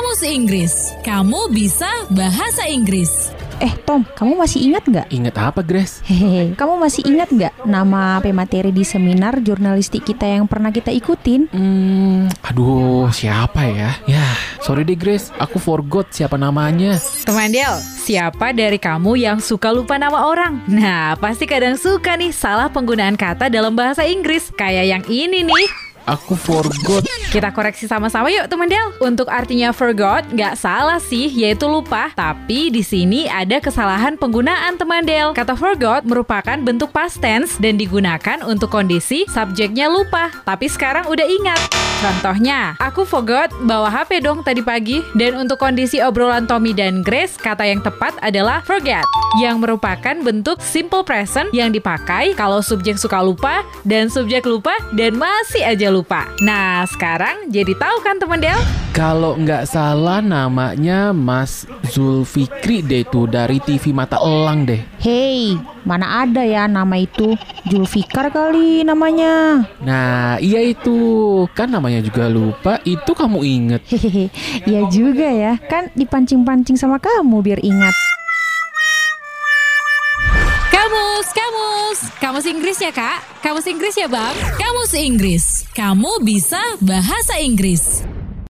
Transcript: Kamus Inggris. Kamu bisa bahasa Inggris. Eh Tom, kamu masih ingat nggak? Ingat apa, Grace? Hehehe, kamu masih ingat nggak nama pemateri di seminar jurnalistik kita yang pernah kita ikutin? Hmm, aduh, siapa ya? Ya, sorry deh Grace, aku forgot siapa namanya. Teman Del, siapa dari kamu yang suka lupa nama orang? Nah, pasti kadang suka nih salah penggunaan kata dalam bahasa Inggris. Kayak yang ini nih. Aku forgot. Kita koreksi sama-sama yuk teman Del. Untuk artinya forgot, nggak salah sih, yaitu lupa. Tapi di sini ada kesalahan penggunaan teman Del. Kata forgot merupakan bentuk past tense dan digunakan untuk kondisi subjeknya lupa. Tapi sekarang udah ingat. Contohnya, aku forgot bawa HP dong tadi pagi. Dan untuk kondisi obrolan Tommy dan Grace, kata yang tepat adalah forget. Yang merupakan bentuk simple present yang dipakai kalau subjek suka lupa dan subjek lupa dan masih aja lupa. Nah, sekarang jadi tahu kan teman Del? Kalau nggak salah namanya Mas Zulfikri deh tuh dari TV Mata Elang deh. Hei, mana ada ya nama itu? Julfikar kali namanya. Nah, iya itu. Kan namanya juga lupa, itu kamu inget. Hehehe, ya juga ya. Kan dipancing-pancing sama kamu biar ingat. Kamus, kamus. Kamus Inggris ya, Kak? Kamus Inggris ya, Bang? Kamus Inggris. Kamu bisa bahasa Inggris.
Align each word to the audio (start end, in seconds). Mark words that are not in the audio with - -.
Kamus 0.00 0.24
Inggris. 0.24 0.96
Kamu 1.04 1.52
bisa 1.52 1.84
bahasa 2.08 2.64
Inggris. 2.64 3.36
Eh 3.60 3.68
Tom, 3.84 4.00
kamu 4.16 4.32
masih 4.32 4.72
ingat 4.72 4.88
nggak? 4.88 5.12
Ingat 5.12 5.36
apa, 5.36 5.60
Grace? 5.60 6.00
Hehehe, 6.08 6.56
kamu 6.56 6.80
masih 6.80 7.04
ingat 7.04 7.28
nggak 7.28 7.68
nama 7.68 8.16
pemateri 8.24 8.72
di 8.72 8.80
seminar 8.80 9.44
jurnalistik 9.44 10.08
kita 10.08 10.24
yang 10.24 10.48
pernah 10.48 10.72
kita 10.72 10.88
ikutin? 10.88 11.52
Hmm, 11.52 12.32
aduh, 12.40 13.12
siapa 13.12 13.60
ya? 13.68 13.92
Ya, 14.08 14.24
sorry 14.64 14.88
deh 14.88 14.96
Grace, 14.96 15.28
aku 15.36 15.60
forgot 15.60 16.08
siapa 16.08 16.40
namanya. 16.40 16.96
Teman 17.28 17.52
Del, 17.52 17.76
siapa 17.84 18.56
dari 18.56 18.80
kamu 18.80 19.20
yang 19.20 19.36
suka 19.44 19.68
lupa 19.68 20.00
nama 20.00 20.24
orang? 20.24 20.64
Nah, 20.64 21.20
pasti 21.20 21.44
kadang 21.44 21.76
suka 21.76 22.16
nih 22.16 22.32
salah 22.32 22.72
penggunaan 22.72 23.20
kata 23.20 23.52
dalam 23.52 23.76
bahasa 23.76 24.08
Inggris. 24.08 24.48
Kayak 24.56 24.96
yang 24.96 25.04
ini 25.12 25.44
nih. 25.44 25.89
Aku 26.10 26.34
forgot. 26.34 27.06
Kita 27.30 27.54
koreksi 27.54 27.86
sama-sama 27.86 28.26
yuk 28.34 28.50
teman 28.50 28.66
Del. 28.66 28.90
Untuk 28.98 29.30
artinya 29.30 29.70
forgot, 29.70 30.26
nggak 30.26 30.58
salah 30.58 30.98
sih, 30.98 31.30
yaitu 31.30 31.70
lupa. 31.70 32.10
Tapi 32.18 32.74
di 32.74 32.82
sini 32.82 33.30
ada 33.30 33.62
kesalahan 33.62 34.18
penggunaan 34.18 34.74
teman 34.74 35.06
Del. 35.06 35.30
Kata 35.30 35.54
forgot 35.54 36.02
merupakan 36.02 36.58
bentuk 36.58 36.90
past 36.90 37.22
tense 37.22 37.54
dan 37.62 37.78
digunakan 37.78 38.42
untuk 38.42 38.74
kondisi 38.74 39.22
subjeknya 39.30 39.86
lupa. 39.86 40.34
Tapi 40.42 40.66
sekarang 40.66 41.06
udah 41.06 41.22
ingat. 41.22 41.62
Contohnya, 42.02 42.74
aku 42.82 43.06
forgot 43.06 43.54
bawa 43.62 43.86
HP 43.86 44.26
dong 44.26 44.42
tadi 44.42 44.66
pagi. 44.66 44.98
Dan 45.14 45.38
untuk 45.38 45.62
kondisi 45.62 46.02
obrolan 46.02 46.50
Tommy 46.50 46.74
dan 46.74 47.06
Grace, 47.06 47.38
kata 47.38 47.62
yang 47.62 47.86
tepat 47.86 48.18
adalah 48.18 48.66
forget. 48.66 49.06
Yang 49.38 49.62
merupakan 49.62 50.16
bentuk 50.26 50.58
simple 50.58 51.06
present 51.06 51.46
yang 51.54 51.70
dipakai 51.70 52.34
kalau 52.34 52.58
subjek 52.58 52.98
suka 52.98 53.22
lupa 53.22 53.62
dan 53.86 54.10
subjek 54.10 54.42
lupa 54.42 54.74
dan 54.98 55.14
masih 55.14 55.62
aja 55.62 55.86
lupa. 55.86 55.99
Nah, 56.40 56.86
sekarang 56.88 57.52
jadi 57.52 57.76
tahu 57.76 57.96
kan 58.00 58.16
teman 58.16 58.40
Del? 58.40 58.56
Kalau 58.90 59.38
nggak 59.38 59.70
salah 59.70 60.18
namanya 60.18 61.14
Mas 61.14 61.64
Zulfikri 61.88 62.82
deh 62.82 63.06
tuh 63.06 63.30
dari 63.30 63.62
TV 63.62 63.94
Mata 63.94 64.18
Elang 64.18 64.66
deh. 64.66 64.82
Hei, 64.98 65.54
mana 65.86 66.26
ada 66.26 66.42
ya 66.42 66.66
nama 66.66 66.98
itu? 66.98 67.36
Julfikar 67.70 68.28
kali 68.34 68.82
namanya. 68.82 69.64
Nah, 69.80 70.36
iya 70.42 70.60
itu. 70.64 71.46
Kan 71.54 71.70
namanya 71.70 72.02
juga 72.02 72.26
lupa, 72.26 72.82
itu 72.82 73.12
kamu 73.14 73.38
inget. 73.46 73.82
Hehehe, 73.88 74.26
ya 74.66 74.84
juga 74.90 75.28
ya. 75.28 75.56
Kan 75.70 75.88
dipancing-pancing 75.94 76.76
sama 76.76 76.98
kamu 76.98 77.40
biar 77.40 77.60
ingat. 77.62 77.94
Kamus, 80.70 81.26
kamus. 81.30 81.98
Kamus 82.18 82.46
Inggris 82.48 82.78
ya, 82.82 82.90
Kak? 82.90 83.22
Kamus 83.40 83.66
Inggris 83.70 83.94
ya, 83.94 84.10
Bang? 84.10 84.34
Kamus 84.58 84.92
Inggris. 84.98 85.59
Kamu 85.70 86.26
bisa 86.26 86.58
bahasa 86.82 87.38
Inggris. 87.38 88.02